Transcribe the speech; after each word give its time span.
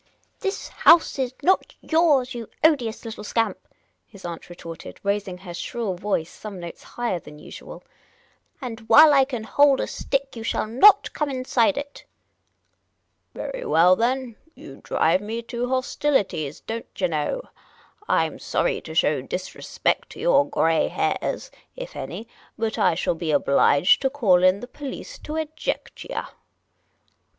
This 0.39 0.67
house 0.69 1.19
is 1.19 1.31
not 1.43 1.75
yours, 1.79 2.33
you 2.33 2.49
odious 2.63 3.05
little 3.05 3.23
scamp," 3.23 3.59
his 4.07 4.25
aunt 4.25 4.49
retorted, 4.49 4.99
raising 5.03 5.37
her 5.37 5.53
shrill 5.53 5.93
voice 5.93 6.31
some 6.31 6.59
notes 6.59 6.81
higher 6.81 7.19
than 7.19 7.37
usual;" 7.37 7.83
and' 8.63 8.87
ile 8.91 9.13
I 9.13 9.25
can 9.25 9.43
hold 9.43 9.79
a 9.79 9.85
stick 9.85 10.35
you 10.35 10.41
shall 10.41 10.65
not 10.65 11.13
come 11.13 11.29
inside 11.29 11.77
it."" 11.77 12.05
Very 13.35 13.63
well, 13.63 13.95
then; 13.95 14.37
you 14.55 14.81
drive 14.83 15.21
me 15.21 15.43
to 15.43 15.69
hostilities, 15.69 16.61
don't 16.61 16.87
yah 16.99 17.05
know. 17.05 17.41
I 18.07 18.25
'm 18.25 18.39
sorry 18.39 18.81
to 18.81 18.95
show 18.95 19.21
disrespect 19.21 20.09
to 20.13 20.19
your 20.19 20.49
grey 20.49 20.87
hairs— 20.87 21.51
if 21.75 21.95
any— 21.95 22.27
but 22.57 22.79
I 22.79 22.95
shall 22.95 23.13
be 23.13 23.29
obliged 23.29 24.01
to 24.01 24.09
call 24.09 24.41
in 24.43 24.61
the 24.61 24.67
police 24.67 25.19
to 25.19 25.35
eject 25.35 26.03
yah." 26.05 26.29